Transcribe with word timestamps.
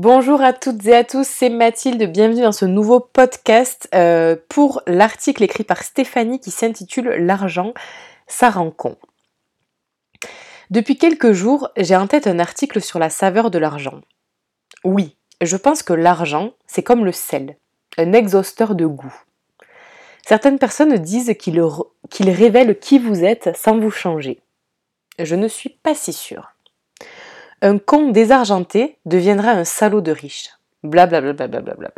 Bonjour 0.00 0.42
à 0.42 0.52
toutes 0.52 0.86
et 0.86 0.94
à 0.94 1.02
tous, 1.02 1.26
c'est 1.26 1.48
Mathilde, 1.48 2.04
bienvenue 2.04 2.42
dans 2.42 2.52
ce 2.52 2.64
nouveau 2.64 3.00
podcast 3.00 3.88
euh, 3.96 4.36
pour 4.48 4.80
l'article 4.86 5.42
écrit 5.42 5.64
par 5.64 5.82
Stéphanie 5.82 6.38
qui 6.38 6.52
s'intitule 6.52 7.08
L'argent, 7.18 7.74
ça 8.28 8.48
rend 8.48 8.70
con. 8.70 8.96
Depuis 10.70 10.98
quelques 10.98 11.32
jours, 11.32 11.70
j'ai 11.76 11.96
en 11.96 12.06
tête 12.06 12.28
un 12.28 12.38
article 12.38 12.80
sur 12.80 13.00
la 13.00 13.10
saveur 13.10 13.50
de 13.50 13.58
l'argent. 13.58 14.00
Oui, 14.84 15.16
je 15.40 15.56
pense 15.56 15.82
que 15.82 15.94
l'argent, 15.94 16.52
c'est 16.68 16.84
comme 16.84 17.04
le 17.04 17.10
sel, 17.10 17.56
un 17.96 18.12
exhausteur 18.12 18.76
de 18.76 18.86
goût. 18.86 19.24
Certaines 20.24 20.60
personnes 20.60 20.96
disent 20.98 21.34
qu'il 21.40 22.30
révèle 22.30 22.78
qui 22.78 23.00
vous 23.00 23.24
êtes 23.24 23.50
sans 23.56 23.80
vous 23.80 23.90
changer. 23.90 24.38
Je 25.18 25.34
ne 25.34 25.48
suis 25.48 25.70
pas 25.70 25.96
si 25.96 26.12
sûre. 26.12 26.54
Un 27.60 27.78
con 27.78 28.10
désargenté 28.10 28.98
deviendra 29.04 29.50
un 29.50 29.64
salaud 29.64 30.00
de 30.00 30.12
riche. 30.12 30.50
Blablabla. 30.84 31.90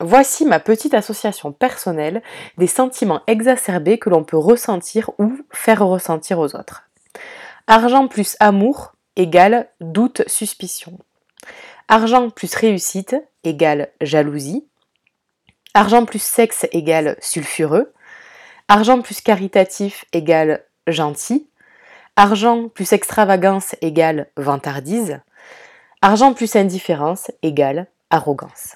Voici 0.00 0.44
ma 0.44 0.58
petite 0.58 0.94
association 0.94 1.52
personnelle 1.52 2.22
des 2.56 2.66
sentiments 2.66 3.22
exacerbés 3.26 3.98
que 3.98 4.10
l'on 4.10 4.24
peut 4.24 4.36
ressentir 4.36 5.10
ou 5.18 5.38
faire 5.50 5.86
ressentir 5.86 6.38
aux 6.40 6.56
autres. 6.56 6.84
Argent 7.68 8.08
plus 8.08 8.36
amour 8.40 8.92
égale 9.14 9.68
doute, 9.80 10.22
suspicion. 10.26 10.98
Argent 11.88 12.30
plus 12.30 12.54
réussite 12.54 13.16
égale 13.44 13.90
jalousie. 14.00 14.66
Argent 15.74 16.04
plus 16.04 16.22
sexe 16.22 16.66
égale 16.72 17.16
sulfureux. 17.20 17.92
Argent 18.68 19.00
plus 19.00 19.20
caritatif 19.20 20.04
égale 20.12 20.64
gentil. 20.86 21.47
Argent 22.20 22.68
plus 22.68 22.94
extravagance 22.94 23.76
égale 23.80 24.26
vantardise. 24.36 25.20
Argent 26.02 26.34
plus 26.34 26.56
indifférence 26.56 27.30
égale 27.42 27.86
arrogance. 28.10 28.74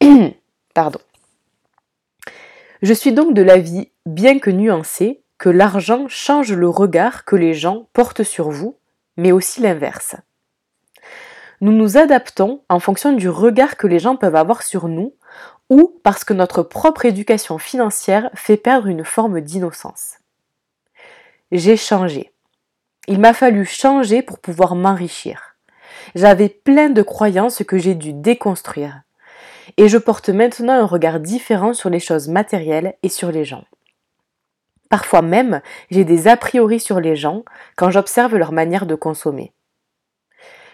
Pardon. 0.74 0.98
Je 2.82 2.92
suis 2.92 3.12
donc 3.12 3.34
de 3.34 3.42
l'avis, 3.42 3.92
bien 4.04 4.40
que 4.40 4.50
nuancé, 4.50 5.22
que 5.38 5.48
l'argent 5.48 6.08
change 6.08 6.52
le 6.52 6.68
regard 6.68 7.24
que 7.24 7.36
les 7.36 7.54
gens 7.54 7.86
portent 7.92 8.24
sur 8.24 8.50
vous, 8.50 8.76
mais 9.16 9.30
aussi 9.30 9.60
l'inverse. 9.60 10.16
Nous 11.60 11.70
nous 11.70 11.96
adaptons 11.96 12.64
en 12.68 12.80
fonction 12.80 13.12
du 13.12 13.28
regard 13.28 13.76
que 13.76 13.86
les 13.86 14.00
gens 14.00 14.16
peuvent 14.16 14.34
avoir 14.34 14.64
sur 14.64 14.88
nous, 14.88 15.14
ou 15.70 16.00
parce 16.02 16.24
que 16.24 16.34
notre 16.34 16.64
propre 16.64 17.04
éducation 17.04 17.58
financière 17.58 18.28
fait 18.34 18.56
perdre 18.56 18.88
une 18.88 19.04
forme 19.04 19.40
d'innocence. 19.40 20.16
J'ai 21.52 21.76
changé. 21.76 22.32
Il 23.08 23.20
m'a 23.20 23.32
fallu 23.32 23.64
changer 23.64 24.22
pour 24.22 24.38
pouvoir 24.38 24.74
m'enrichir. 24.74 25.56
J'avais 26.14 26.48
plein 26.48 26.88
de 26.88 27.02
croyances 27.02 27.62
que 27.62 27.78
j'ai 27.78 27.94
dû 27.94 28.12
déconstruire. 28.12 29.02
Et 29.76 29.88
je 29.88 29.98
porte 29.98 30.28
maintenant 30.28 30.72
un 30.72 30.86
regard 30.86 31.20
différent 31.20 31.72
sur 31.72 31.90
les 31.90 32.00
choses 32.00 32.28
matérielles 32.28 32.94
et 33.02 33.08
sur 33.08 33.30
les 33.30 33.44
gens. 33.44 33.64
Parfois 34.88 35.22
même, 35.22 35.60
j'ai 35.90 36.04
des 36.04 36.28
a 36.28 36.36
priori 36.36 36.80
sur 36.80 37.00
les 37.00 37.16
gens 37.16 37.44
quand 37.76 37.90
j'observe 37.90 38.36
leur 38.36 38.52
manière 38.52 38.86
de 38.86 38.94
consommer. 38.94 39.52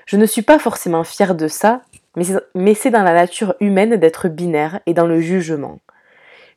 Je 0.07 0.17
ne 0.17 0.27
suis 0.27 0.43
pas 0.43 0.59
forcément 0.59 1.05
fière 1.05 1.35
de 1.35 1.49
ça, 1.49 1.83
mais 2.55 2.75
c'est 2.75 2.91
dans 2.91 3.03
la 3.03 3.15
nature 3.15 3.55
humaine 3.61 3.97
d'être 3.97 4.29
binaire 4.29 4.81
et 4.87 4.95
dans 4.95 5.07
le 5.07 5.21
jugement. 5.21 5.81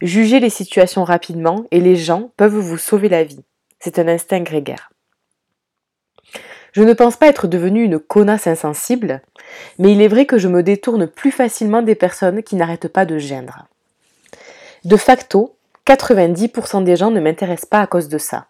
Jugez 0.02 0.40
les 0.40 0.50
situations 0.50 1.03
rapidement 1.03 1.66
et 1.72 1.80
les 1.80 1.96
gens 1.96 2.31
peuvent 2.36 2.58
vous 2.58 2.78
sauver 2.78 3.08
la 3.08 3.23
vie. 3.23 3.44
C'est 3.80 4.00
un 4.00 4.08
instinct 4.08 4.42
grégaire. 4.42 4.90
Je 6.76 6.84
ne 6.84 6.92
pense 6.92 7.16
pas 7.16 7.28
être 7.28 7.48
devenue 7.48 7.84
une 7.84 8.00
connasse 8.00 8.48
insensible, 8.48 9.22
mais 9.80 9.94
il 9.94 10.02
est 10.02 10.09
vrai 10.09 10.26
que 10.26 10.38
je 10.38 10.50
me 10.50 10.62
détourne 10.62 11.08
plus 11.08 11.31
facilement 11.31 11.81
des 11.81 11.95
personnes 11.95 12.44
qui 12.44 12.58
n'arrêtent 12.58 12.90
pas 12.90 13.06
de 13.06 13.18
gêner. 13.18 13.48
De 14.84 14.98
facto, 14.98 15.56
90% 15.88 16.84
des 16.84 16.98
gens 16.98 17.12
ne 17.12 17.22
m'intéressent 17.22 17.70
pas 17.70 17.80
à 17.80 17.88
cause 17.88 18.09
de 18.09 18.18
ça. 18.18 18.47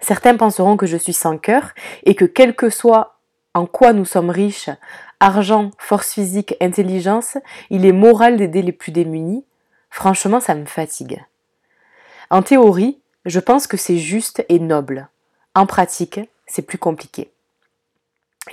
Certains 0.00 0.36
penseront 0.36 0.76
que 0.76 0.86
je 0.86 0.96
suis 0.96 1.12
sans 1.12 1.36
cœur 1.36 1.72
et 2.04 2.14
que 2.14 2.24
quel 2.24 2.54
que 2.54 2.70
soit 2.70 3.18
en 3.54 3.66
quoi 3.66 3.92
nous 3.92 4.04
sommes 4.04 4.30
riches, 4.30 4.70
argent, 5.18 5.72
force 5.78 6.12
physique, 6.12 6.54
intelligence, 6.60 7.38
il 7.70 7.86
est 7.86 7.92
moral 7.92 8.36
d'aider 8.36 8.62
les 8.62 8.70
plus 8.70 8.92
démunis. 8.92 9.44
Franchement, 9.90 10.38
ça 10.38 10.54
me 10.54 10.64
fatigue. 10.64 11.24
En 12.30 12.42
théorie, 12.42 13.00
je 13.24 13.40
pense 13.40 13.66
que 13.66 13.76
c'est 13.76 13.98
juste 13.98 14.44
et 14.48 14.60
noble. 14.60 15.08
En 15.56 15.66
pratique, 15.66 16.20
c'est 16.50 16.62
plus 16.62 16.78
compliqué. 16.78 17.30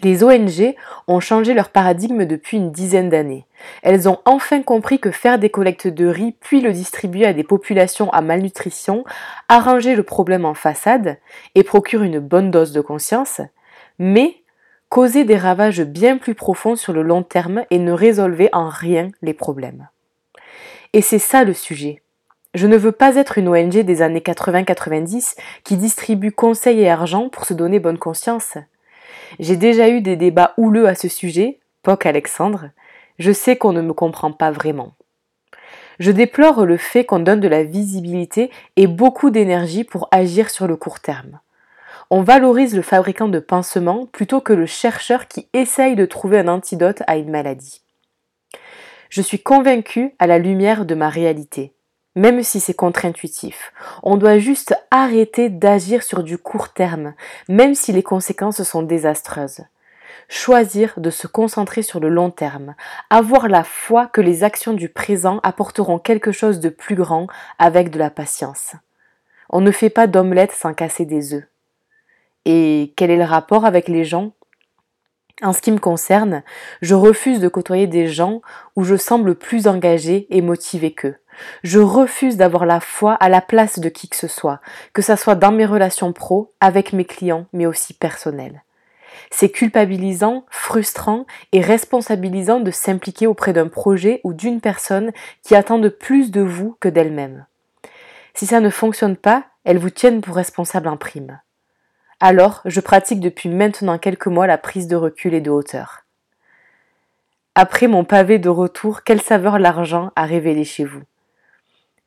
Les 0.04 0.24
ONG 0.24 0.76
ont 1.08 1.20
changé 1.20 1.54
leur 1.54 1.70
paradigme 1.70 2.26
depuis 2.26 2.58
une 2.58 2.72
dizaine 2.72 3.10
d'années. 3.10 3.48
Elles 3.82 4.08
ont 4.08 4.20
enfin 4.26 4.62
compris 4.62 5.00
que 5.00 5.12
faire 5.12 5.40
des 5.40 5.50
collectes 5.50 5.88
de 5.88 6.06
riz 6.06 6.36
puis 6.40 6.62
le 6.62 6.72
distribuer 6.72 7.26
à 7.26 7.34
des 7.34 7.44
populations 7.44 8.12
à 8.12 8.22
malnutrition 8.22 9.04
arrangeait 9.50 9.96
le 9.96 10.04
problème 10.04 10.46
en 10.46 10.54
façade 10.54 11.18
et 11.56 11.64
procure 11.64 12.04
une 12.04 12.20
bonne 12.20 12.52
dose 12.52 12.74
de 12.74 12.82
conscience, 12.82 13.42
mais 13.98 14.36
causait 14.90 15.26
des 15.26 15.38
ravages 15.38 15.82
bien 15.82 16.18
plus 16.18 16.36
profonds 16.36 16.76
sur 16.76 16.94
le 16.94 17.02
long 17.02 17.24
terme 17.24 17.64
et 17.72 17.80
ne 17.80 17.92
résolvait 17.92 18.54
en 18.54 18.70
rien 18.70 19.10
les 19.22 19.34
problèmes. 19.34 19.88
Et 20.94 21.02
c'est 21.02 21.20
ça 21.20 21.44
le 21.44 21.54
sujet. 21.54 22.02
Je 22.54 22.66
ne 22.66 22.78
veux 22.78 22.92
pas 22.92 23.16
être 23.16 23.38
une 23.38 23.50
ONG 23.50 23.78
des 23.80 24.02
années 24.02 24.22
80-90 24.22 25.36
qui 25.64 25.78
distribue 25.78 26.32
conseils 26.32 26.82
et 26.82 26.90
argent 26.90 27.30
pour 27.30 27.46
se 27.46 27.54
donner 27.54 27.80
bonne 27.80 27.98
conscience. 27.98 28.58
J'ai 29.40 29.58
déjà 29.58 29.90
eu 29.90 30.02
des 30.02 30.16
débats 30.16 30.54
houleux 30.58 30.88
à 30.88 30.96
ce 30.96 31.08
sujet, 31.08 31.60
POC 31.84 32.06
Alexandre. 32.06 32.70
Je 33.20 33.32
sais 33.32 33.58
qu'on 33.58 33.74
ne 33.74 33.82
me 33.82 33.94
comprend 33.94 34.32
pas 34.32 34.52
vraiment. 34.52 34.94
Je 36.00 36.12
déplore 36.12 36.66
le 36.66 36.78
fait 36.78 37.06
qu'on 37.06 37.20
donne 37.20 37.40
de 37.40 37.48
la 37.48 37.64
visibilité 37.64 38.52
et 38.76 38.88
beaucoup 38.88 39.30
d'énergie 39.30 39.84
pour 39.84 40.08
agir 40.12 40.50
sur 40.50 40.68
le 40.68 40.76
court 40.76 41.00
terme. 41.00 41.40
On 42.10 42.22
valorise 42.22 42.76
le 42.76 42.82
fabricant 42.82 43.28
de 43.28 43.40
pansements 43.40 44.06
plutôt 44.06 44.40
que 44.40 44.54
le 44.54 44.66
chercheur 44.66 45.28
qui 45.28 45.48
essaye 45.54 45.96
de 45.96 46.06
trouver 46.06 46.40
un 46.40 46.48
antidote 46.48 47.04
à 47.08 47.18
une 47.18 47.32
maladie. 47.32 47.82
Je 49.10 49.22
suis 49.22 49.40
convaincue 49.40 50.14
à 50.20 50.28
la 50.28 50.38
lumière 50.38 50.86
de 50.86 50.96
ma 50.96 51.10
réalité 51.10 51.74
même 52.18 52.42
si 52.42 52.60
c'est 52.60 52.74
contre-intuitif. 52.74 53.72
On 54.02 54.18
doit 54.18 54.40
juste 54.40 54.76
arrêter 54.90 55.50
d'agir 55.50 56.02
sur 56.02 56.24
du 56.24 56.40
court 56.40 56.70
terme, 56.70 57.14
même 57.48 57.76
si 57.76 57.94
les 57.94 58.02
conséquences 58.02 58.64
sont 58.64 58.82
désastreuses. 58.82 59.62
Choisir 60.28 60.96
de 60.98 61.12
se 61.12 61.28
concentrer 61.28 61.84
sur 61.84 62.00
le 62.00 62.10
long 62.10 62.32
terme, 62.32 62.74
avoir 63.12 63.48
la 63.48 63.64
foi 63.64 64.08
que 64.08 64.20
les 64.20 64.44
actions 64.44 64.74
du 64.74 64.90
présent 64.90 65.40
apporteront 65.44 66.00
quelque 66.00 66.32
chose 66.32 66.60
de 66.60 66.70
plus 66.70 66.96
grand 66.96 67.28
avec 67.60 67.92
de 67.92 68.00
la 68.00 68.10
patience. 68.10 68.74
On 69.50 69.62
ne 69.62 69.72
fait 69.72 69.92
pas 69.92 70.08
d'omelette 70.08 70.52
sans 70.52 70.74
casser 70.74 71.06
des 71.06 71.36
œufs. 71.36 71.46
Et 72.46 72.94
quel 72.98 73.12
est 73.12 73.18
le 73.18 73.26
rapport 73.26 73.64
avec 73.64 73.88
les 73.88 74.06
gens? 74.06 74.32
En 75.44 75.54
ce 75.54 75.62
qui 75.62 75.72
me 75.72 75.78
concerne, 75.78 76.42
je 76.82 76.96
refuse 76.96 77.40
de 77.40 77.48
côtoyer 77.48 77.86
des 77.86 78.08
gens 78.08 78.42
où 78.76 78.84
je 78.84 78.96
semble 78.96 79.36
plus 79.36 79.68
engagé 79.68 80.26
et 80.36 80.42
motivé 80.42 80.96
qu'eux. 80.96 81.18
Je 81.64 81.80
refuse 81.80 82.38
d'avoir 82.38 82.66
la 82.66 82.80
foi 82.80 83.14
à 83.14 83.30
la 83.30 83.42
place 83.42 83.80
de 83.80 83.90
qui 83.90 84.10
que 84.10 84.16
ce 84.16 84.28
soit, 84.28 84.60
que 84.94 85.02
ce 85.02 85.16
soit 85.16 85.36
dans 85.36 85.52
mes 85.52 85.66
relations 85.66 86.14
pro, 86.14 86.54
avec 86.60 86.94
mes 86.94 87.06
clients, 87.06 87.46
mais 87.54 87.66
aussi 87.66 87.94
personnelles. 87.94 88.64
C'est 89.32 89.50
culpabilisant, 89.50 90.46
frustrant 90.50 91.26
et 91.52 91.62
responsabilisant 91.62 92.60
de 92.60 92.72
s'impliquer 92.72 93.28
auprès 93.28 93.54
d'un 93.54 93.68
projet 93.68 94.22
ou 94.24 94.34
d'une 94.34 94.62
personne 94.62 95.12
qui 95.44 95.56
attendent 95.56 95.90
plus 95.90 96.32
de 96.32 96.42
vous 96.42 96.78
que 96.80 96.90
d'elle-même. 96.90 97.46
Si 98.34 98.46
ça 98.46 98.60
ne 98.60 98.70
fonctionne 98.70 99.18
pas, 99.18 99.46
elles 99.64 99.80
vous 99.80 99.90
tiennent 99.90 100.22
pour 100.22 100.36
responsable 100.36 100.88
en 100.88 100.98
prime. 100.98 101.40
Alors, 102.20 102.62
je 102.66 102.80
pratique 102.80 103.20
depuis 103.20 103.50
maintenant 103.50 103.98
quelques 103.98 104.28
mois 104.28 104.48
la 104.48 104.58
prise 104.58 104.88
de 104.88 104.96
recul 104.96 105.34
et 105.34 105.42
de 105.42 105.52
hauteur. 105.52 106.04
Après 107.54 107.88
mon 107.88 108.04
pavé 108.04 108.40
de 108.40 108.50
retour, 108.50 109.04
quelle 109.04 109.22
saveur 109.22 109.60
l'argent 109.60 110.12
a 110.16 110.26
révélé 110.26 110.64
chez 110.64 110.86
vous? 110.86 111.02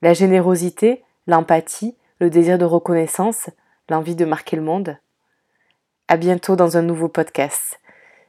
La 0.02 0.14
générosité, 0.14 1.04
l'empathie, 1.26 1.96
le 2.20 2.30
désir 2.30 2.58
de 2.58 2.64
reconnaissance, 2.64 3.50
l'envie 3.88 4.16
de 4.16 4.24
marquer 4.24 4.56
le 4.56 4.62
monde. 4.62 4.96
À 6.08 6.16
bientôt 6.16 6.56
dans 6.56 6.76
un 6.76 6.82
nouveau 6.82 7.08
podcast. 7.08 7.80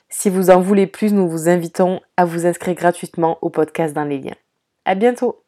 Si 0.10 0.30
vous 0.30 0.50
en 0.50 0.60
voulez 0.60 0.88
plus, 0.88 1.14
nous 1.14 1.30
vous 1.30 1.50
invitons 1.50 2.02
à 2.18 2.26
vous 2.26 2.46
inscrire 2.46 2.76
gratuitement 2.76 3.38
au 3.42 3.50
podcast 3.50 3.94
dans 3.94 4.04
les 4.04 4.20
liens. 4.20 4.36
À 4.86 4.96
bientôt! 4.96 5.41